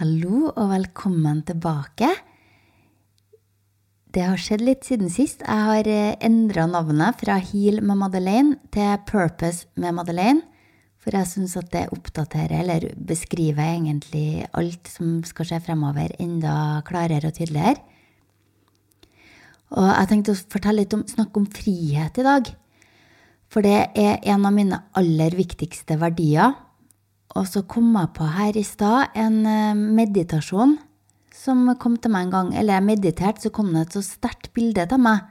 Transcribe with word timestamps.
Hallo 0.00 0.46
og 0.48 0.70
velkommen 0.70 1.42
tilbake. 1.44 2.08
Det 4.08 4.22
har 4.24 4.38
skjedd 4.40 4.62
litt 4.64 4.86
siden 4.88 5.10
sist. 5.12 5.42
Jeg 5.44 5.66
har 5.68 5.90
endra 6.24 6.64
navnet 6.70 7.18
fra 7.20 7.34
Heal 7.36 7.82
med 7.84 7.98
Madeleine 8.00 8.56
til 8.72 8.94
Purpose 9.04 9.68
med 9.76 9.92
Madeleine. 9.98 10.40
For 11.04 11.12
jeg 11.12 11.28
syns 11.28 11.58
at 11.60 11.68
det 11.74 11.82
oppdaterer, 11.92 12.62
eller 12.62 12.86
beskriver 12.96 13.74
egentlig 13.74 14.46
alt 14.56 14.88
som 14.88 15.18
skal 15.28 15.50
skje 15.50 15.60
fremover, 15.68 16.16
enda 16.16 16.80
klarere 16.88 17.28
og 17.28 17.36
tydeligere. 17.36 17.76
Og 19.76 19.84
jeg 19.84 20.12
tenkte 20.14 20.32
å 20.32 20.42
fortelle 20.56 20.80
litt 20.80 20.96
om, 20.96 21.04
snakke 21.12 21.44
om 21.44 21.50
frihet 21.60 22.24
i 22.24 22.28
dag. 22.30 22.48
For 23.52 23.68
det 23.68 23.76
er 24.00 24.16
en 24.32 24.48
av 24.48 24.56
mine 24.56 24.80
aller 24.96 25.36
viktigste 25.44 26.00
verdier. 26.00 26.56
Og 27.38 27.46
så 27.46 27.62
kom 27.62 27.92
jeg 27.94 28.10
på 28.16 28.26
her 28.26 28.56
i 28.58 28.64
stad 28.66 29.14
en 29.18 29.42
eh, 29.46 29.76
meditasjon 29.76 30.78
som 31.34 31.68
kom 31.80 31.96
til 31.96 32.12
meg 32.12 32.26
en 32.26 32.34
gang. 32.34 32.48
Eller 32.58 32.78
jeg 32.78 32.88
mediterte, 32.88 33.44
så 33.44 33.52
kom 33.54 33.70
det 33.74 33.86
et 33.86 33.96
så 33.98 34.02
sterkt 34.04 34.50
bilde 34.56 34.86
til 34.90 35.00
meg. 35.02 35.22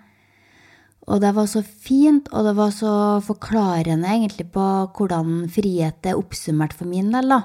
Og 1.09 1.21
det 1.23 1.33
var 1.35 1.47
så 1.49 1.63
fint, 1.65 2.29
og 2.31 2.45
det 2.45 2.55
var 2.57 2.73
så 2.73 2.93
forklarende 3.25 4.07
egentlig 4.07 4.45
på 4.53 4.65
hvordan 4.95 5.49
frihet 5.51 6.05
er 6.05 6.19
oppsummert 6.19 6.75
for 6.77 6.89
min 6.89 7.09
del, 7.13 7.33
da. 7.33 7.41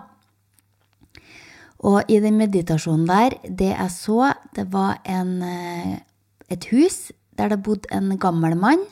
Og 1.84 2.08
i 2.08 2.20
den 2.20 2.38
meditasjonen 2.40 3.08
der, 3.08 3.36
det 3.44 3.72
jeg 3.72 3.92
så, 3.92 4.32
det 4.56 4.70
var 4.72 5.00
en, 5.04 5.42
eh, 5.42 5.96
et 6.48 6.68
hus 6.72 7.10
der 7.36 7.50
det 7.50 7.64
bodde 7.66 7.90
en 7.92 8.14
gammel 8.20 8.54
mann 8.56 8.84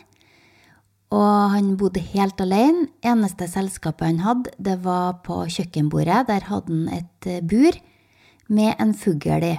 og 1.13 1.53
han 1.53 1.75
bodde 1.77 2.01
helt 2.15 2.41
alene. 2.41 2.89
Eneste 3.05 3.49
selskapet 3.51 4.09
han 4.09 4.23
hadde, 4.25 4.53
det 4.57 4.79
var 4.85 5.21
på 5.27 5.43
kjøkkenbordet. 5.45 6.25
Der 6.31 6.49
hadde 6.49 6.73
han 6.73 6.89
et 6.97 7.29
eh, 7.29 7.45
bur 7.45 7.77
med 8.49 8.81
en 8.81 8.95
fugl 8.97 9.45
i. 9.45 9.57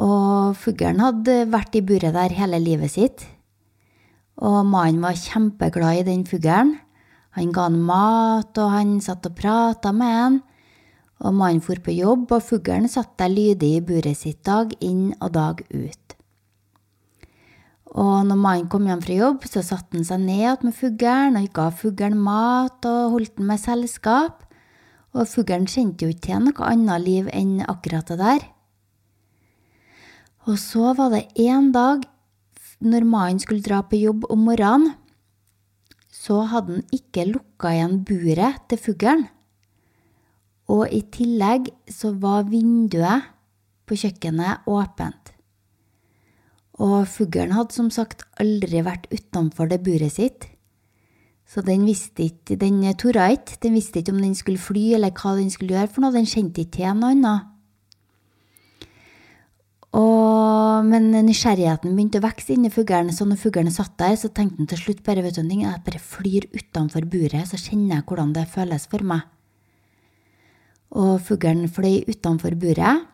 Og 0.00 0.56
fuglen 0.60 1.00
hadde 1.00 1.44
vært 1.52 1.76
i 1.76 1.84
buret 1.84 2.16
der 2.16 2.34
hele 2.36 2.60
livet 2.60 2.92
sitt. 2.92 3.24
Og 4.36 4.64
mannen 4.68 5.00
var 5.04 5.16
kjempeglad 5.16 6.02
i 6.02 6.08
den 6.08 6.26
fuglen. 6.28 6.76
Han 7.36 7.52
ga 7.52 7.68
han 7.68 7.80
mat, 7.84 8.56
og 8.56 8.72
han 8.72 8.98
satt 9.04 9.28
og 9.28 9.36
prata 9.36 9.92
med 9.92 10.12
han. 10.20 10.42
Og 11.24 11.36
mannen 11.36 11.64
for 11.64 11.80
på 11.80 11.92
jobb, 11.96 12.28
og 12.32 12.44
fuglen 12.44 12.88
satt 12.92 13.16
der 13.20 13.32
lydig 13.32 13.76
i 13.76 13.84
buret 13.84 14.20
sitt 14.20 14.44
dag 14.44 14.72
inn 14.84 15.14
og 15.20 15.32
dag 15.36 15.64
ut. 15.72 16.05
Og 17.96 18.26
når 18.28 18.36
mannen 18.36 18.66
kom 18.68 18.84
hjem 18.88 19.00
fra 19.00 19.14
jobb, 19.16 19.46
så 19.48 19.62
satte 19.64 19.96
han 19.96 20.04
seg 20.04 20.20
ned 20.26 20.64
med 20.66 20.74
fuglen 20.76 21.38
og 21.40 21.46
ga 21.56 21.70
fuglen 21.72 22.18
mat 22.20 22.84
og 22.88 23.14
holdt 23.14 23.38
den 23.38 23.48
med 23.48 23.62
selskap. 23.62 24.42
Og 25.16 25.24
fuglen 25.30 25.64
kjente 25.70 26.04
jo 26.04 26.12
ikke 26.12 26.26
til 26.28 26.42
noe 26.44 26.68
annet 26.68 27.04
liv 27.06 27.30
enn 27.32 27.62
akkurat 27.64 28.12
det 28.12 28.18
der. 28.20 28.44
Og 30.46 30.60
så 30.60 30.92
var 30.98 31.14
det 31.14 31.24
en 31.48 31.72
dag 31.74 32.04
når 32.84 33.06
mannen 33.08 33.40
skulle 33.40 33.64
dra 33.64 33.80
på 33.80 33.96
jobb 33.96 34.26
om 34.30 34.44
morgenen, 34.44 34.92
så 36.12 36.42
hadde 36.50 36.76
han 36.76 36.92
ikke 36.92 37.24
lukka 37.30 37.70
igjen 37.72 38.00
buret 38.04 38.60
til 38.68 38.80
fuglen. 38.82 39.24
Og 40.68 40.90
i 40.92 41.00
tillegg 41.14 41.70
så 41.88 42.10
var 42.20 42.48
vinduet 42.50 43.30
på 43.86 43.96
kjøkkenet 43.96 44.66
åpent. 44.68 45.25
Og 46.82 47.06
fuglen 47.08 47.54
hadde 47.56 47.72
som 47.72 47.88
sagt 47.92 48.26
aldri 48.42 48.82
vært 48.84 49.08
utenfor 49.12 49.70
det 49.70 49.80
buret 49.86 50.12
sitt. 50.12 50.48
Så 51.46 51.62
den 51.62 51.86
visste 51.86 52.26
ikke, 52.26 52.58
den 52.58 52.82
torde 52.98 53.30
ikke. 53.32 53.60
Den 53.62 53.76
visste 53.78 54.00
ikke 54.00 54.12
om 54.12 54.20
den 54.20 54.34
skulle 54.34 54.60
fly 54.60 54.94
eller 54.96 55.14
hva 55.14 55.36
den 55.38 55.52
skulle 55.52 55.76
gjøre 55.76 55.92
for 55.92 56.04
noe. 56.04 56.12
Den 56.12 56.28
kjente 56.28 56.64
ikke 56.64 56.80
til 56.80 56.98
noe 56.98 57.14
annet. 57.14 57.52
Og, 59.96 60.84
men 60.84 61.08
nysgjerrigheten 61.24 61.94
begynte 61.94 62.20
å 62.20 62.26
vokse 62.26 62.52
inni 62.52 62.68
fuglen, 62.74 63.08
så 63.14 63.24
når 63.24 63.38
fuglen 63.40 63.72
satt 63.72 63.94
der, 64.02 64.16
så 64.20 64.28
tenkte 64.28 64.60
han 64.60 64.68
til 64.68 64.82
slutt 64.82 65.00
bare 65.06 65.22
vet 65.24 65.38
du 65.38 65.46
jeg 65.46 65.84
bare 65.86 66.02
flyr 66.02 66.48
utenfor 66.52 67.06
buret, 67.08 67.48
så 67.48 67.56
kjenner 67.56 67.94
jeg 67.94 68.04
hvordan 68.10 68.34
det 68.36 68.44
føles 68.52 68.84
for 68.90 69.06
meg. 69.06 69.22
Og 70.92 71.22
fuglen 71.24 71.64
fløy 71.72 72.02
utenfor 72.10 72.58
buret, 72.60 73.06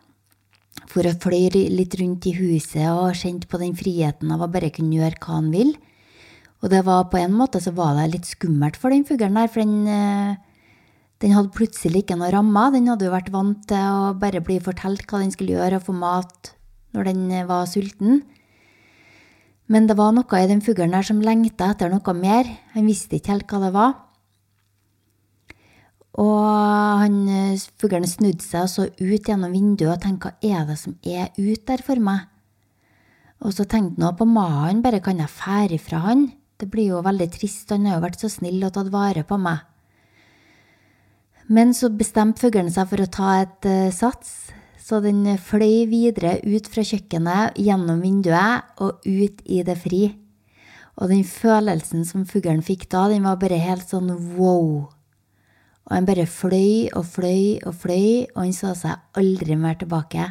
for 0.93 1.09
å 1.09 1.15
fløy 1.17 1.49
litt 1.73 1.97
rundt 2.01 2.29
i 2.29 2.35
huset 2.37 2.85
og 2.93 3.17
kjente 3.17 3.49
på 3.49 3.61
den 3.63 3.73
friheten 3.77 4.33
av 4.35 4.45
å 4.45 4.51
bare 4.53 4.73
kunne 4.75 4.99
gjøre 4.99 5.21
hva 5.23 5.39
han 5.39 5.51
vil. 5.55 5.73
Og 6.63 6.71
det 6.71 6.85
var 6.87 7.09
på 7.11 7.19
en 7.19 7.35
måte 7.35 7.61
så 7.63 7.73
var 7.75 7.97
det 7.97 8.11
litt 8.13 8.29
skummelt 8.29 8.77
for 8.79 8.95
den 8.95 9.07
fuglen 9.09 9.39
der, 9.39 9.49
for 9.51 9.65
den, 9.65 9.87
eh, 9.89 10.37
den 11.25 11.35
hadde 11.35 11.55
plutselig 11.57 12.05
ikke 12.05 12.19
noe 12.21 12.31
rammer. 12.31 12.71
Den 12.71 12.87
hadde 12.93 13.09
jo 13.09 13.15
vært 13.15 13.33
vant 13.33 13.65
til 13.67 13.79
å 13.81 14.13
bare 14.19 14.45
bli 14.45 14.61
fortalt 14.61 15.07
hva 15.09 15.23
den 15.25 15.33
skulle 15.35 15.57
gjøre 15.57 15.81
og 15.81 15.89
få 15.89 15.97
mat 15.97 16.53
når 16.95 17.11
den 17.11 17.25
eh, 17.33 17.49
var 17.49 17.67
sulten. 17.67 18.23
Men 19.73 19.89
det 19.89 19.97
var 19.97 20.13
noe 20.13 20.39
i 20.39 20.51
den 20.51 20.61
fuglen 20.61 20.93
der 20.93 21.07
som 21.07 21.23
lengta 21.25 21.73
etter 21.73 21.91
noe 21.91 22.15
mer. 22.15 22.47
Han 22.77 22.87
visste 22.87 23.17
ikke 23.17 23.33
helt 23.33 23.49
hva 23.51 23.63
det 23.65 23.75
var. 23.75 23.95
Og 26.21 27.01
han, 27.01 27.17
eh, 27.29 27.57
fuglen 27.81 28.05
snudde 28.05 28.45
seg 28.45 28.67
og 28.67 28.69
så 28.69 28.85
ut 28.89 29.29
gjennom 29.29 29.53
vinduet 29.53 29.95
og 29.95 30.03
tenkte 30.03 30.29
hva 30.29 30.61
er 30.61 30.67
det 30.69 30.77
som 30.79 30.97
er 31.03 31.31
ute 31.39 31.65
der 31.71 31.83
for 31.85 31.97
meg? 31.97 32.29
Og 33.43 33.55
så 33.57 33.65
tenkte 33.65 34.05
han 34.05 34.17
på 34.17 34.29
mannen, 34.29 34.83
bare 34.83 35.01
kan 35.01 35.19
jeg 35.19 35.33
fære 35.33 35.79
fra 35.81 36.05
han? 36.05 36.33
Det 36.59 36.71
blir 36.71 36.93
jo 36.93 37.03
veldig 37.03 37.31
trist, 37.33 37.71
han 37.71 37.87
har 37.87 37.97
jo 37.97 38.05
vært 38.05 38.21
så 38.21 38.31
snill 38.31 38.63
og 38.63 38.75
tatt 38.77 38.93
vare 38.93 39.25
på 39.27 39.39
meg. 39.41 39.65
Men 41.49 41.73
så 41.75 41.91
bestemte 41.91 42.45
fuglen 42.45 42.71
seg 42.71 42.87
for 42.93 43.03
å 43.03 43.11
ta 43.11 43.33
et 43.43 43.67
uh, 43.67 43.91
sats, 43.91 44.53
så 44.79 45.01
den 45.03 45.25
fløy 45.43 45.89
videre 45.91 46.37
ut 46.45 46.69
fra 46.71 46.85
kjøkkenet, 46.87 47.59
gjennom 47.59 48.01
vinduet 48.05 48.79
og 48.83 49.03
ut 49.07 49.43
i 49.45 49.63
det 49.67 49.77
fri. 49.81 50.05
Og 51.01 51.11
den 51.11 51.25
følelsen 51.27 52.07
som 52.07 52.29
fuglen 52.29 52.63
fikk 52.63 52.87
da, 52.93 53.09
den 53.11 53.27
var 53.27 53.41
bare 53.43 53.59
helt 53.59 53.89
sånn 53.89 54.13
wow. 54.37 54.87
Og 55.89 55.97
han 55.97 56.07
bare 56.07 56.29
fløy 56.31 56.93
og 56.95 57.05
fløy 57.11 57.59
og 57.67 57.75
fløy, 57.75 58.29
og 58.35 58.45
han 58.45 58.55
så 58.57 58.73
seg 58.79 59.19
aldri 59.19 59.57
mer 59.59 59.81
tilbake. 59.81 60.29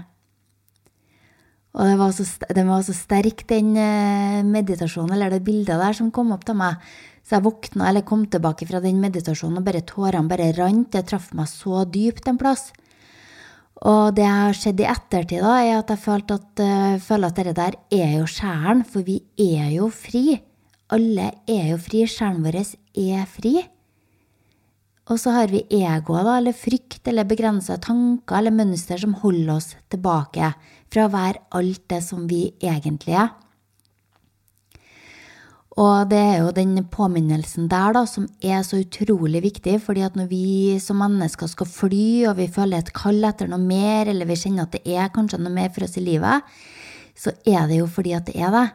Og 1.71 1.87
det 1.87 1.95
var 1.99 2.11
var 2.67 2.83
så 2.83 2.93
sterk, 2.93 3.45
den 3.47 3.77
eh, 3.79 4.43
meditasjonen, 4.43 5.13
eller 5.15 5.31
det 5.31 5.43
bildet 5.43 5.79
der, 5.79 5.93
som 5.93 6.11
kom 6.11 6.31
opp 6.35 6.43
til 6.45 6.55
meg. 6.59 6.75
Så 7.23 7.37
jeg 7.37 7.45
våkna 7.45 7.87
eller 7.87 8.03
kom 8.03 8.25
tilbake 8.27 8.67
fra 8.67 8.81
den 8.83 8.99
meditasjonen, 8.99 9.61
og 9.61 9.63
bare 9.63 9.85
tårene 9.87 10.27
bare 10.27 10.51
rant. 10.57 10.91
Det 10.91 11.05
traff 11.07 11.31
meg 11.37 11.47
så 11.47 11.85
dypt 11.85 12.27
en 12.27 12.39
plass. 12.39 12.71
Og 13.81 14.13
det 14.13 14.25
jeg 14.25 14.37
har 14.37 14.57
skjedd 14.57 14.81
i 14.83 14.89
ettertid, 14.91 15.41
da, 15.41 15.53
er 15.63 15.79
at 15.79 15.89
jeg 15.89 16.03
følte 16.03 16.37
at, 16.37 16.61
uh, 16.61 17.01
føler 17.01 17.31
at 17.31 17.39
dette 17.39 17.53
der 17.57 17.77
er 17.97 18.17
jo 18.19 18.27
sjelen, 18.29 18.83
for 18.85 19.07
vi 19.07 19.21
er 19.39 19.71
jo 19.73 19.87
fri. 19.89 20.35
Alle 20.91 21.31
er 21.49 21.71
jo 21.71 21.79
fri. 21.81 22.03
Sjelen 22.05 22.43
vår 22.45 22.59
er 22.61 23.23
fri. 23.31 23.55
Og 25.09 25.17
så 25.19 25.33
har 25.33 25.49
vi 25.49 25.63
ego, 25.73 26.15
da, 26.21 26.37
eller 26.37 26.53
frykt 26.55 27.07
eller 27.09 27.25
begrensa 27.27 27.79
tanker 27.81 28.37
eller 28.37 28.53
mønster 28.53 29.01
som 29.01 29.17
holder 29.17 29.55
oss 29.55 29.71
tilbake 29.91 30.51
fra 30.91 31.07
å 31.07 31.13
være 31.13 31.41
alt 31.57 31.87
det 31.89 32.03
som 32.05 32.27
vi 32.29 32.45
egentlig 32.61 33.17
er. 33.17 33.31
Og 35.79 36.09
det 36.11 36.19
er 36.19 36.41
jo 36.43 36.51
den 36.51 36.75
påminnelsen 36.91 37.69
der 37.71 37.95
da, 37.95 38.03
som 38.05 38.27
er 38.43 38.59
så 38.67 38.81
utrolig 38.83 39.39
viktig, 39.45 39.77
fordi 39.81 40.03
at 40.03 40.17
når 40.19 40.27
vi 40.27 40.77
som 40.83 40.99
mennesker 40.99 41.47
skal 41.47 41.69
fly, 41.69 42.07
og 42.27 42.35
vi 42.41 42.49
føler 42.51 42.83
et 42.83 42.91
kall 42.93 43.23
etter 43.23 43.47
noe 43.49 43.61
mer, 43.63 44.11
eller 44.11 44.27
vi 44.27 44.37
kjenner 44.37 44.67
at 44.67 44.75
det 44.75 44.83
er 44.85 45.13
kanskje 45.15 45.39
noe 45.39 45.53
mer 45.55 45.71
for 45.71 45.87
oss 45.87 45.95
i 45.97 46.03
livet, 46.03 46.43
så 47.15 47.31
er 47.47 47.69
det 47.71 47.79
jo 47.79 47.87
fordi 47.87 48.13
at 48.17 48.27
det 48.27 48.35
er 48.35 48.51
det. 48.51 48.67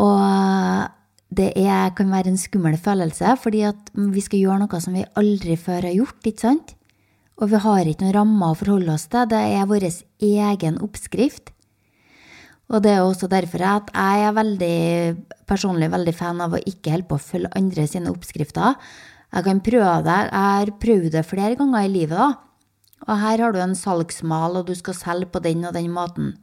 Og 0.00 0.96
det 1.28 1.50
er, 1.60 1.90
kan 1.92 2.08
være 2.08 2.32
en 2.32 2.40
skummel 2.40 2.78
følelse, 2.80 3.34
fordi 3.42 3.66
at 3.68 3.90
vi 3.94 4.22
skal 4.24 4.40
gjøre 4.40 4.62
noe 4.62 4.80
som 4.80 4.96
vi 4.96 5.04
aldri 5.20 5.58
før 5.60 5.84
har 5.84 5.96
gjort. 5.96 6.20
ikke 6.24 6.44
sant? 6.46 6.74
Og 7.38 7.52
vi 7.52 7.60
har 7.62 7.86
ikke 7.86 8.06
noen 8.06 8.16
rammer 8.16 8.54
å 8.54 8.58
forholde 8.58 8.94
oss 8.94 9.06
til. 9.12 9.28
Det 9.30 9.38
er 9.38 9.68
vår 9.68 9.86
egen 10.24 10.80
oppskrift. 10.82 11.52
Og 12.68 12.82
det 12.84 12.96
er 12.96 13.04
også 13.04 13.28
derfor 13.30 13.62
at 13.64 13.92
jeg 13.94 14.24
er 14.26 14.34
veldig, 14.36 14.80
personlig 15.48 15.88
veldig 15.92 16.12
fan 16.16 16.42
av 16.44 16.56
å 16.56 16.64
ikke 16.64 16.92
holde 16.92 17.08
på 17.08 17.16
å 17.16 17.26
følge 17.28 17.52
andre 17.56 17.86
sine 17.88 18.10
oppskrifter. 18.12 18.74
Jeg 19.32 19.44
kan 19.44 19.62
prøve 19.64 19.94
det. 20.04 20.18
Jeg 20.32 20.58
har 20.58 20.74
prøvd 20.82 21.14
det 21.14 21.24
flere 21.28 21.56
ganger 21.60 21.84
i 21.84 21.92
livet. 21.92 22.18
da. 22.18 22.32
Og 23.06 23.14
her 23.20 23.44
har 23.44 23.52
du 23.52 23.60
en 23.62 23.76
salgsmal, 23.78 24.58
og 24.58 24.66
du 24.66 24.74
skal 24.74 24.96
selge 24.96 25.30
på 25.32 25.40
den 25.44 25.64
og 25.64 25.76
den 25.76 25.92
måten. 25.92 26.34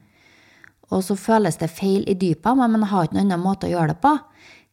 Og 0.94 1.04
så 1.04 1.18
føles 1.18 1.58
det 1.58 1.74
feil 1.74 2.06
i 2.08 2.14
dypet, 2.14 2.58
men 2.58 2.78
jeg 2.80 2.92
har 2.94 3.06
ikke 3.06 3.18
noen 3.18 3.32
annen 3.32 3.44
måte 3.44 3.68
å 3.68 3.74
gjøre 3.74 3.94
det 3.94 4.02
på. 4.06 4.14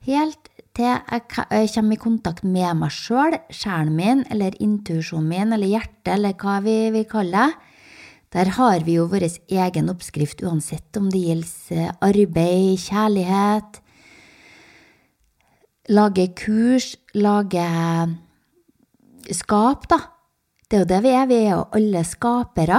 Helt 0.02 0.48
til 0.74 0.88
jeg 0.88 1.68
kommer 1.74 1.94
i 1.94 2.00
kontakt 2.00 2.42
med 2.42 2.78
meg 2.80 2.90
sjøl, 2.90 3.36
sjelen 3.54 3.92
min, 3.94 4.24
eller 4.32 4.56
intuisjonen 4.58 5.28
min, 5.30 5.52
eller 5.54 5.70
hjertet, 5.70 6.14
eller 6.16 6.34
hva 6.40 6.56
vi 6.64 6.78
vil 6.94 7.06
kalle 7.06 7.44
det. 7.52 7.68
Der 8.32 8.48
har 8.56 8.80
vi 8.86 8.96
jo 8.96 9.04
vår 9.12 9.26
egen 9.28 9.92
oppskrift, 9.92 10.40
uansett 10.42 10.96
om 10.96 11.10
det 11.12 11.20
gjelder 11.20 11.82
eh, 11.84 11.90
arbeid, 12.00 12.80
kjærlighet, 12.80 13.80
lage 15.92 16.26
kurs, 16.40 16.94
lage 17.12 17.66
skap, 19.36 19.86
da, 19.92 20.00
Det 20.66 20.78
er 20.78 20.82
jo 20.82 20.88
det 20.88 21.02
vi 21.04 21.10
er. 21.12 21.26
Vi 21.28 21.36
er 21.36 21.50
jo 21.50 21.64
alle 21.76 22.00
skapere. 22.08 22.78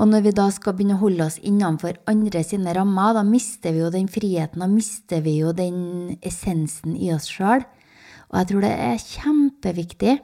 Og 0.00 0.08
når 0.08 0.24
vi 0.24 0.32
da 0.32 0.46
skal 0.52 0.72
begynne 0.76 0.96
å 0.96 1.02
holde 1.02 1.26
oss 1.26 1.38
innenfor 1.44 1.98
andre 2.08 2.40
sine 2.46 2.72
rammer, 2.72 3.12
da 3.12 3.22
mister 3.28 3.74
vi 3.74 3.82
jo 3.82 3.90
den 3.92 4.08
friheten, 4.08 4.62
da 4.64 4.68
mister 4.70 5.20
vi 5.24 5.36
jo 5.42 5.52
den 5.56 6.16
essensen 6.24 6.96
i 6.96 7.10
oss 7.12 7.28
sjøl. 7.28 7.64
Og 8.32 8.38
jeg 8.40 8.48
tror 8.48 8.64
det 8.64 8.72
er 8.72 9.02
kjempeviktig 9.04 10.14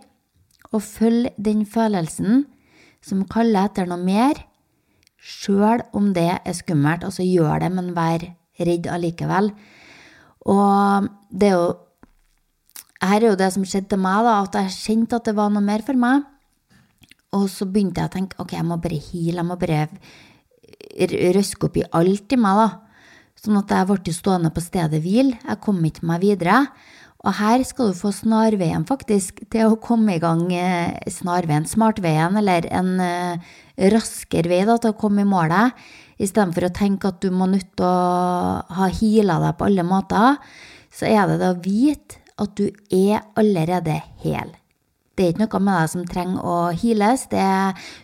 å 0.72 0.80
følge 0.80 1.34
den 1.36 1.66
følelsen 1.68 2.46
som 3.04 3.26
kaller 3.28 3.68
etter 3.68 3.88
noe 3.88 4.00
mer, 4.00 4.40
sjøl 5.18 5.84
om 5.96 6.14
det 6.16 6.30
er 6.38 6.56
skummelt. 6.56 7.04
Altså 7.04 7.26
gjør 7.26 7.60
det, 7.60 7.70
men 7.74 7.92
vær 7.96 8.24
redd 8.64 8.88
allikevel. 8.88 9.52
Og 10.48 11.12
det 11.30 11.52
er 11.52 11.58
jo 11.58 11.68
Her 12.98 13.22
er 13.22 13.28
jo 13.28 13.38
det 13.38 13.52
som 13.54 13.62
skjedde 13.62 13.92
til 13.92 14.00
meg, 14.02 14.24
da, 14.26 14.40
at 14.42 14.56
jeg 14.58 14.74
kjente 14.74 15.20
at 15.20 15.28
det 15.28 15.36
var 15.38 15.52
noe 15.54 15.62
mer 15.62 15.84
for 15.86 15.94
meg. 15.94 16.24
Og 17.36 17.48
så 17.52 17.66
begynte 17.68 18.00
jeg 18.00 18.08
å 18.08 18.14
tenke 18.14 18.38
ok, 18.40 18.54
jeg 18.56 18.66
må 18.66 18.78
bare 18.80 19.00
heale, 19.10 19.42
jeg 19.42 19.48
må 19.48 19.58
bare 19.60 19.82
røske 21.36 21.68
opp 21.68 21.76
i 21.76 21.88
alt 21.98 22.32
i 22.32 22.38
meg, 22.40 22.62
da. 22.62 22.68
Sånn 23.38 23.58
at 23.60 23.70
jeg 23.70 23.86
ble 23.86 24.14
stående 24.14 24.50
på 24.54 24.62
stedet 24.64 24.98
hvil. 25.04 25.34
Jeg 25.36 25.60
kom 25.62 25.78
ikke 25.86 26.06
meg 26.08 26.24
videre. 26.24 26.64
Og 27.26 27.34
her 27.34 27.62
skal 27.66 27.90
du 27.90 27.98
få 27.98 28.12
snarveien, 28.14 28.84
faktisk, 28.86 29.42
til 29.50 29.72
å 29.72 29.78
komme 29.82 30.16
i 30.16 30.22
gang. 30.22 30.44
Eh, 30.54 31.10
snarveien, 31.10 31.66
smartveien, 31.66 32.38
eller 32.38 32.68
en 32.70 32.92
uh, 33.02 33.48
raskere 33.94 34.50
vei 34.50 34.62
da, 34.66 34.78
til 34.78 34.94
å 34.94 34.98
komme 34.98 35.24
i 35.24 35.28
målet. 35.28 35.74
Istedenfor 36.18 36.68
å 36.68 36.74
tenke 36.74 37.10
at 37.10 37.20
du 37.22 37.34
må 37.34 37.50
nødt 37.50 37.74
til 37.78 37.86
å 37.86 38.62
ha 38.78 38.90
heala 39.00 39.40
deg 39.44 39.58
på 39.58 39.68
alle 39.68 39.86
måter, 39.86 40.38
så 40.94 41.10
er 41.10 41.26
det 41.30 41.42
da 41.42 41.52
å 41.54 41.60
vite 41.62 42.22
at 42.38 42.54
du 42.58 42.70
er 42.94 43.26
allerede 43.38 44.00
hel. 44.22 44.54
Det 45.18 45.24
er 45.24 45.32
ikke 45.32 45.46
noe 45.48 45.60
med 45.66 45.74
deg 45.74 45.90
som 45.90 46.04
trenger 46.06 46.44
å 46.46 46.56
heales. 46.78 47.26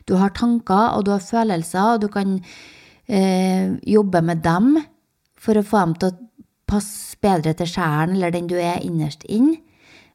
du 0.06 0.16
har 0.18 0.30
tanker, 0.34 0.96
og 0.96 1.04
du 1.04 1.12
har 1.12 1.22
følelser, 1.22 1.94
og 1.94 2.00
du 2.02 2.08
kan 2.08 2.40
øh, 3.08 3.78
jobbe 3.86 4.22
med 4.22 4.42
dem 4.42 4.82
for 5.38 5.54
å 5.54 5.62
få 5.62 5.84
dem 5.84 5.94
til 5.94 6.10
å 6.10 6.18
passe 6.66 7.14
bedre 7.22 7.54
til 7.54 7.70
sjelen 7.70 8.16
eller 8.16 8.32
den 8.34 8.48
du 8.50 8.56
er 8.58 8.82
innerst 8.82 9.22
inn, 9.30 9.54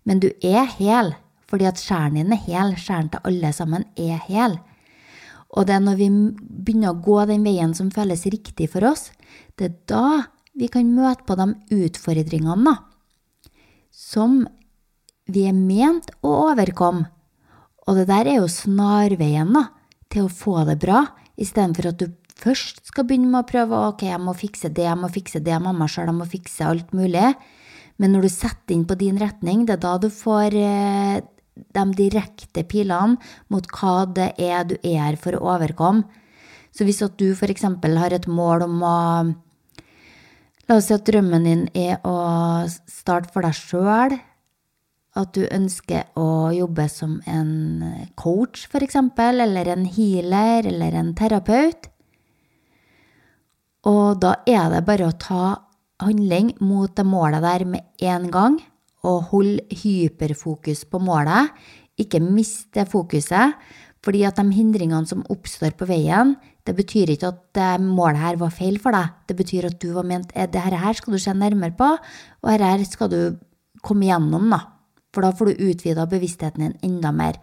men 0.04 0.20
du 0.20 0.28
er 0.44 0.68
hel, 0.76 1.14
fordi 1.48 1.70
at 1.70 1.80
sjelen 1.80 2.20
din 2.20 2.36
er 2.36 2.44
hel. 2.44 2.76
Sjelen 2.76 3.10
til 3.14 3.24
alle 3.24 3.54
sammen 3.56 3.86
er 3.96 4.20
hel. 4.28 4.60
Og 5.56 5.66
det 5.66 5.78
er 5.78 5.86
når 5.86 5.98
vi 5.98 6.10
begynner 6.12 6.92
å 6.92 7.02
gå 7.02 7.24
den 7.30 7.48
veien 7.48 7.74
som 7.78 7.94
føles 7.94 8.28
riktig 8.28 8.70
for 8.74 8.86
oss, 8.92 9.10
det 9.58 9.70
er 9.70 9.80
da 9.90 10.06
vi 10.60 10.68
kan 10.68 10.92
møte 10.92 11.24
på 11.26 11.38
de 11.40 11.54
utfordringene 11.80 12.76
som 13.96 14.44
vi 15.34 15.46
er 15.50 15.56
ment 15.56 16.12
å 16.26 16.34
overkomme. 16.50 17.08
Og 17.88 17.98
det 17.98 18.10
der 18.10 18.28
er 18.30 18.42
jo 18.42 18.50
snarveien 18.52 19.54
da, 19.56 19.70
til 20.10 20.28
å 20.28 20.34
få 20.34 20.64
det 20.68 20.78
bra, 20.82 21.06
istedenfor 21.40 21.92
at 21.92 22.02
du 22.02 22.12
først 22.40 22.84
skal 22.90 23.08
begynne 23.08 23.32
med 23.32 23.44
å 23.44 23.50
prøve 23.50 23.80
ok, 23.90 24.06
jeg 24.10 24.22
må 24.22 24.36
fikse 24.38 24.72
det, 24.74 24.86
jeg 24.88 25.00
må 25.00 25.10
fikse 25.12 25.42
det, 25.44 25.58
mamma 25.64 25.90
sjøl, 25.90 26.10
jeg 26.12 26.20
må 26.20 26.30
fikse 26.30 26.68
alt 26.70 26.94
mulig. 26.96 27.34
Men 28.00 28.16
når 28.16 28.26
du 28.28 28.32
setter 28.32 28.76
inn 28.76 28.86
på 28.88 28.98
din 29.00 29.20
retning, 29.20 29.66
det 29.68 29.76
er 29.76 29.84
da 29.84 29.98
du 30.00 30.08
får 30.14 30.56
eh, 30.56 31.20
de 31.76 31.86
direkte 31.98 32.64
pilene 32.70 33.20
mot 33.52 33.66
hva 33.76 34.06
det 34.08 34.32
er 34.40 34.70
du 34.70 34.78
er 34.80 35.02
her 35.10 35.20
for 35.20 35.36
å 35.36 35.44
overkomme. 35.56 36.08
Så 36.72 36.86
hvis 36.86 37.02
at 37.04 37.18
du 37.20 37.32
f.eks. 37.34 37.66
har 37.66 38.14
et 38.16 38.28
mål 38.30 38.68
om 38.70 38.82
å 38.86 38.98
La 40.70 40.76
oss 40.78 40.86
si 40.86 40.94
at 40.94 41.02
drømmen 41.02 41.48
din 41.48 41.62
er 41.74 41.96
å 42.06 42.14
starte 42.70 43.32
for 43.34 43.42
deg 43.42 43.56
sjøl. 43.58 44.14
At 45.18 45.34
du 45.34 45.48
ønsker 45.50 46.12
å 46.20 46.52
jobbe 46.54 46.86
som 46.92 47.18
en 47.26 47.82
coach, 48.20 48.68
f.eks., 48.70 49.00
eller 49.18 49.72
en 49.74 49.88
healer 49.90 50.70
eller 50.70 51.00
en 51.00 51.16
terapeut. 51.18 51.90
Og 53.90 54.20
da 54.22 54.36
er 54.46 54.70
det 54.74 54.86
bare 54.86 55.08
å 55.08 55.18
ta 55.18 55.44
handling 56.04 56.54
mot 56.62 56.94
det 56.96 57.06
målet 57.08 57.44
der 57.44 57.66
med 57.66 58.06
en 58.06 58.30
gang, 58.32 58.60
og 59.08 59.32
holde 59.32 59.80
hyperfokus 59.82 60.86
på 60.92 61.00
målet. 61.02 61.54
Ikke 62.00 62.22
mist 62.24 62.70
det 62.76 62.90
fokuset, 62.92 63.56
fordi 64.04 64.24
at 64.28 64.38
de 64.40 64.56
hindringene 64.56 65.08
som 65.08 65.26
oppstår 65.32 65.74
på 65.80 65.88
veien, 65.90 66.36
det 66.68 66.76
betyr 66.78 67.12
ikke 67.16 67.32
at 67.34 67.82
målet 67.82 68.22
her 68.22 68.40
var 68.40 68.54
feil 68.56 68.78
for 68.80 68.96
deg. 68.96 69.16
Det 69.28 69.36
betyr 69.40 69.68
at 69.72 69.80
du 69.82 69.92
var 69.96 70.08
ment 70.08 70.32
at 70.36 70.54
dette 70.54 70.84
her 70.84 70.96
skal 70.96 71.16
du 71.16 71.20
se 71.20 71.34
nærmere 71.36 71.76
på, 71.76 71.96
og 71.98 72.52
dette 72.52 72.70
her 72.70 72.84
skal 72.88 73.12
du 73.12 73.22
komme 73.84 74.08
gjennom, 74.08 74.52
da. 74.52 74.60
For 75.14 75.26
da 75.26 75.34
får 75.34 75.52
du 75.52 75.70
utvida 75.72 76.06
bevisstheten 76.10 76.66
din 76.66 76.76
enda 76.86 77.12
mer. 77.16 77.40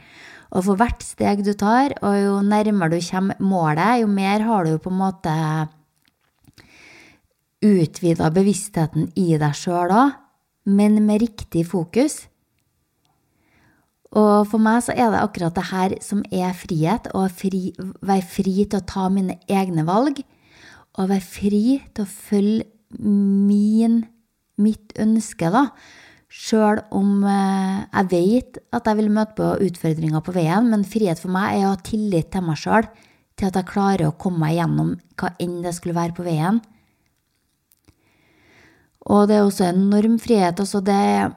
Og 0.54 0.68
for 0.68 0.78
hvert 0.78 1.02
steg 1.02 1.42
du 1.44 1.52
tar, 1.58 1.96
og 2.06 2.14
jo 2.20 2.36
nærmere 2.46 2.94
du 2.94 3.02
kommer 3.02 3.40
målet, 3.42 4.02
jo 4.02 4.10
mer 4.10 4.44
har 4.46 4.68
du 4.68 4.78
på 4.78 4.92
en 4.92 5.00
måte 5.00 5.34
utvida 7.66 8.30
bevisstheten 8.30 9.10
i 9.18 9.34
deg 9.40 9.58
sjøl 9.58 9.90
òg, 9.90 10.14
men 10.66 11.00
med 11.06 11.22
riktig 11.22 11.66
fokus. 11.66 12.24
Og 14.16 14.46
for 14.48 14.62
meg 14.62 14.80
så 14.86 14.94
er 14.94 15.10
det 15.12 15.20
akkurat 15.20 15.56
det 15.56 15.66
her 15.70 15.96
som 16.04 16.22
er 16.30 16.54
frihet, 16.56 17.10
å 17.12 17.26
fri, 17.28 17.74
være 17.76 18.24
fri 18.24 18.62
til 18.62 18.78
å 18.78 18.86
ta 18.86 19.08
mine 19.12 19.38
egne 19.50 19.84
valg, 19.88 20.22
og 20.96 21.10
være 21.10 21.26
fri 21.26 21.64
til 21.92 22.06
å 22.06 22.08
følge 22.08 22.70
min, 23.02 24.04
mitt 24.62 24.94
ønske, 25.02 25.50
da. 25.52 25.66
Sjøl 26.36 26.82
om 26.94 27.24
eh, 27.24 27.84
jeg 27.86 28.08
vet 28.12 28.58
at 28.76 28.88
jeg 28.90 28.98
vil 28.98 29.12
møte 29.12 29.36
på 29.38 29.54
utfordringer 29.66 30.22
på 30.22 30.34
veien, 30.36 30.68
men 30.68 30.84
frihet 30.84 31.20
for 31.22 31.32
meg 31.32 31.56
er 31.56 31.68
å 31.68 31.72
ha 31.72 31.80
tillit 31.80 32.28
til 32.34 32.44
meg 32.44 32.60
sjøl, 32.60 32.88
til 33.36 33.48
at 33.48 33.56
jeg 33.56 33.68
klarer 33.70 34.10
å 34.10 34.16
komme 34.20 34.44
meg 34.44 34.58
gjennom 34.58 34.94
hva 35.16 35.32
enn 35.40 35.62
det 35.64 35.72
skulle 35.76 35.96
være 35.96 36.16
på 36.16 36.26
veien. 36.26 36.60
Og 39.06 39.28
det 39.30 39.38
er 39.38 39.46
også 39.46 39.68
enorm 39.70 40.16
frihet. 40.18 40.60
Altså 40.60 40.80
det 40.82 41.32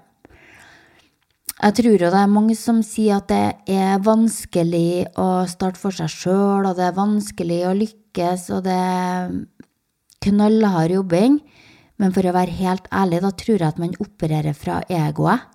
Jeg 1.60 1.76
tror 1.76 1.92
jo 1.92 2.12
det 2.12 2.20
er 2.20 2.32
mange 2.32 2.56
som 2.56 2.80
sier 2.84 3.20
at 3.20 3.28
det 3.28 3.76
er 3.76 4.04
vanskelig 4.04 5.12
å 5.20 5.46
starte 5.52 5.80
for 5.80 5.96
seg 5.96 6.12
sjøl, 6.12 6.64
og 6.66 6.76
det 6.78 6.86
er 6.88 6.96
vanskelig 6.96 7.64
å 7.68 7.74
lykkes, 7.76 8.46
og 8.56 8.64
det 8.68 8.76
er 8.76 9.34
knallhard 10.24 10.96
jobbing. 10.96 11.42
Men 12.00 12.14
for 12.16 12.24
å 12.26 12.36
være 12.36 12.56
helt 12.62 12.88
ærlig, 12.96 13.22
da 13.26 13.32
tror 13.36 13.58
jeg 13.58 13.68
at 13.68 13.82
man 13.82 13.98
opererer 14.00 14.56
fra 14.56 14.80
egoet. 14.88 15.48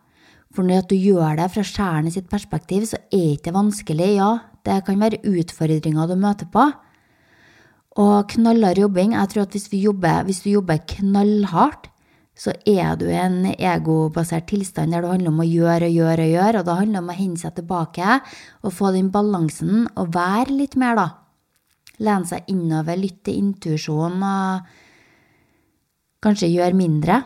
For 0.55 0.67
når 0.67 0.85
du 0.91 0.94
gjør 0.94 1.41
det 1.41 1.49
fra 1.50 1.64
sjelen 1.67 2.12
sitt 2.14 2.29
perspektiv, 2.31 2.85
så 2.87 3.00
er 3.08 3.25
det 3.25 3.38
ikke 3.38 3.55
vanskelig. 3.56 4.11
Ja, 4.20 4.31
det 4.67 4.82
kan 4.87 5.00
være 5.00 5.23
utfordringer 5.26 6.11
du 6.11 6.14
møter 6.20 6.50
på. 6.52 6.69
Og 7.94 8.29
knallhard 8.32 8.79
jobbing 8.79 9.13
Jeg 9.15 9.31
tror 9.31 9.44
at 9.44 9.53
hvis, 9.55 9.69
jobber, 9.70 10.24
hvis 10.27 10.43
du 10.43 10.51
jobber 10.51 10.81
knallhardt, 10.91 11.91
så 12.34 12.51
er 12.67 12.96
du 12.98 13.06
i 13.06 13.15
en 13.15 13.44
egobasert 13.55 14.48
tilstand 14.51 14.91
der 14.91 15.05
det 15.05 15.13
handler 15.13 15.31
om 15.31 15.43
å 15.44 15.46
gjøre 15.46 15.86
og 15.86 15.98
gjøre 15.98 16.24
og 16.24 16.32
gjøre, 16.32 16.60
og 16.60 16.67
da 16.67 16.79
handler 16.81 16.96
det 16.96 17.03
om 17.05 17.13
å 17.13 17.19
hente 17.19 17.43
seg 17.44 17.55
tilbake 17.55 18.17
og 18.67 18.74
få 18.74 18.91
den 18.96 19.13
balansen 19.15 19.84
og 19.94 20.10
være 20.17 20.56
litt 20.58 20.74
mer, 20.74 20.98
da. 20.98 21.06
Lene 22.03 22.27
seg 22.27 22.51
innover, 22.51 22.98
lytte 22.98 23.29
til 23.31 23.39
intuisjonen 23.39 24.27
og 24.27 24.72
kanskje 26.24 26.52
gjøre 26.52 26.76
mindre. 26.78 27.20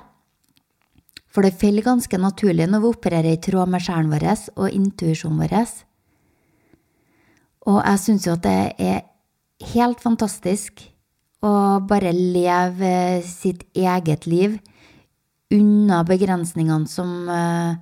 For 1.29 1.45
det 1.45 1.59
faller 1.61 1.87
ganske 1.87 2.19
naturlig 2.21 2.67
når 2.69 2.83
vi 2.83 2.93
opererer 2.93 3.37
i 3.37 3.43
tråd 3.43 3.71
med 3.71 3.85
sjelen 3.85 4.11
vår 4.13 4.27
og 4.57 4.69
intuisjonen 4.75 5.43
vår. 5.43 5.57
Og 7.69 7.83
jeg 7.85 8.03
syns 8.05 8.27
jo 8.27 8.37
at 8.37 8.47
det 8.47 8.61
er 8.81 9.03
helt 9.75 10.01
fantastisk 10.03 10.87
å 11.45 11.53
bare 11.87 12.11
leve 12.15 13.21
sitt 13.27 13.67
eget 13.77 14.27
liv 14.27 14.57
unna 15.55 16.03
begrensningene 16.07 16.89
som 16.91 17.29
eh, 17.31 17.77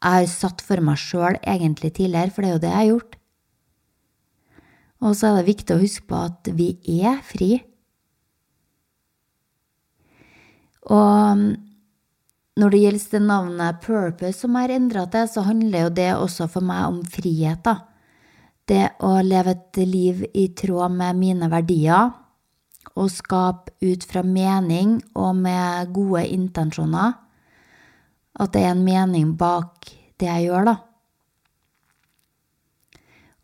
jeg 0.00 0.16
har 0.16 0.28
satt 0.30 0.62
for 0.64 0.82
meg 0.84 1.00
sjøl 1.00 1.38
egentlig 1.42 1.94
tidligere, 1.96 2.32
for 2.32 2.44
det 2.44 2.50
er 2.50 2.54
jo 2.54 2.62
det 2.62 2.70
jeg 2.70 2.78
har 2.78 2.90
gjort. 2.90 3.16
Og 5.00 5.16
så 5.16 5.30
er 5.30 5.38
det 5.38 5.48
viktig 5.48 5.74
å 5.74 5.80
huske 5.80 6.06
på 6.08 6.20
at 6.28 6.50
vi 6.56 6.70
er 7.00 7.20
fri. 7.24 7.50
Og 10.88 11.44
når 12.60 12.72
det 12.72 12.80
gjelder 12.82 13.12
det 13.12 13.20
navnet 13.24 13.82
purpose 13.84 14.38
som 14.40 14.56
jeg 14.56 14.68
har 14.68 14.74
endra 14.76 15.04
til, 15.12 15.28
så 15.28 15.44
handler 15.46 15.86
jo 15.86 15.92
det 16.00 16.10
også 16.16 16.48
for 16.50 16.66
meg 16.66 16.86
om 16.88 17.00
frihet, 17.04 17.62
da. 17.64 17.76
Det 18.70 18.86
å 19.02 19.16
leve 19.26 19.56
et 19.56 19.80
liv 19.82 20.22
i 20.36 20.50
tråd 20.54 20.94
med 20.94 21.18
mine 21.18 21.48
verdier, 21.50 22.12
og 22.98 23.10
skape 23.12 23.72
ut 23.84 24.04
fra 24.08 24.22
mening 24.26 24.98
og 25.14 25.36
med 25.38 25.92
gode 25.94 26.24
intensjoner. 26.34 27.16
At 28.40 28.52
det 28.54 28.64
er 28.64 28.74
en 28.74 28.84
mening 28.86 29.34
bak 29.38 29.90
det 30.20 30.28
jeg 30.28 30.48
gjør, 30.48 30.70
da. 30.72 30.76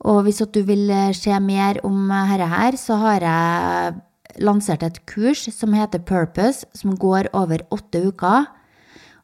Og 0.06 0.22
hvis 0.26 0.42
du 0.52 0.60
vil 0.66 0.90
se 1.16 1.38
mer 1.40 1.80
om 1.86 2.10
dette 2.10 2.50
her, 2.52 2.76
så 2.78 2.98
har 3.00 3.24
jeg 3.24 3.94
lansert 4.42 4.84
et 4.86 4.98
kurs 5.08 5.46
som 5.54 5.74
heter 5.76 6.02
Purpose, 6.04 6.66
som 6.76 6.96
går 6.96 7.30
over 7.36 7.64
åtte 7.74 8.02
uker. 8.08 8.46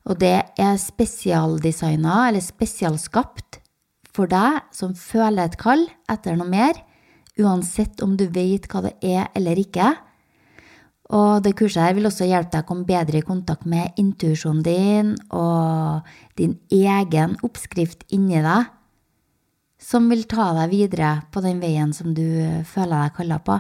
Og 0.09 0.19
det 0.19 0.39
er 0.59 0.79
spesialdesigna, 0.81 2.29
eller 2.29 2.43
spesialskapt, 2.43 3.61
for 4.13 4.29
deg 4.29 4.61
som 4.75 4.97
føler 4.99 5.47
et 5.47 5.59
kall 5.61 5.87
etter 6.11 6.37
noe 6.37 6.51
mer, 6.51 6.77
uansett 7.41 8.03
om 8.05 8.17
du 8.19 8.27
vet 8.29 8.67
hva 8.69 8.83
det 8.85 8.97
er 9.01 9.31
eller 9.39 9.61
ikke. 9.63 9.95
Og 11.13 11.43
det 11.45 11.55
kurset 11.59 11.83
her 11.85 11.97
vil 11.97 12.09
også 12.09 12.29
hjelpe 12.29 12.55
deg 12.55 12.65
å 12.65 12.69
komme 12.69 12.89
bedre 12.89 13.21
i 13.21 13.27
kontakt 13.27 13.67
med 13.69 13.99
intuisjonen 14.01 14.63
din 14.65 15.11
og 15.35 16.09
din 16.41 16.57
egen 16.73 17.37
oppskrift 17.45 18.07
inni 18.13 18.41
deg, 18.45 18.71
som 19.83 20.09
vil 20.13 20.25
ta 20.31 20.53
deg 20.57 20.73
videre 20.73 21.15
på 21.33 21.43
den 21.45 21.61
veien 21.61 21.93
som 21.97 22.15
du 22.17 22.25
føler 22.69 23.09
deg 23.09 23.17
kalla 23.19 23.41
på. 23.45 23.59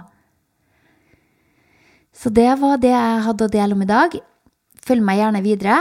Så 2.13 2.31
det 2.31 2.51
var 2.61 2.81
det 2.83 2.93
jeg 2.93 3.25
hadde 3.27 3.49
å 3.49 3.53
dele 3.53 3.77
om 3.77 3.83
i 3.85 3.89
dag. 3.89 4.19
Følg 4.83 5.05
meg 5.07 5.23
gjerne 5.23 5.45
videre. 5.45 5.81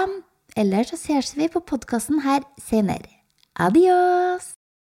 Eller 0.58 0.88
så 0.88 1.00
ses 1.00 1.36
vi 1.38 1.48
på 1.52 1.64
podkasten 1.64 2.24
her 2.26 2.44
senere. 2.60 3.22
Adios! 3.56 4.61